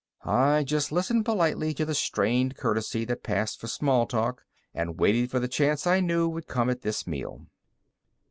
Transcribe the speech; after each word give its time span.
I 0.25 0.63
just 0.63 0.91
listened 0.91 1.25
politely 1.25 1.75
to 1.75 1.85
the 1.85 1.93
strained 1.93 2.57
courtesy 2.57 3.05
that 3.05 3.21
passed 3.21 3.61
for 3.61 3.67
small 3.67 4.07
talk 4.07 4.43
and 4.73 4.97
waited 4.99 5.29
for 5.29 5.39
the 5.39 5.47
chance 5.47 5.85
I 5.85 5.99
knew 5.99 6.27
would 6.27 6.47
come 6.47 6.71
at 6.71 6.81
this 6.81 7.05
meal. 7.05 7.45